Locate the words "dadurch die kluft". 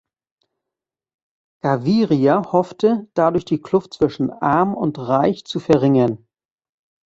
3.13-3.93